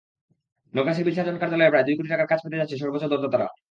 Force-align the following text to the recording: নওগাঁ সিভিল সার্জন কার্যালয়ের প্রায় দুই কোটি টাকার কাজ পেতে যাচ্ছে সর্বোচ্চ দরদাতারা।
নওগাঁ 0.73 0.95
সিভিল 0.97 1.13
সার্জন 1.15 1.37
কার্যালয়ের 1.41 1.71
প্রায় 1.71 1.85
দুই 1.87 1.95
কোটি 1.97 2.09
টাকার 2.09 2.29
কাজ 2.31 2.39
পেতে 2.43 2.59
যাচ্ছে 2.59 2.75
সর্বোচ্চ 2.77 3.05
দরদাতারা। 3.11 3.47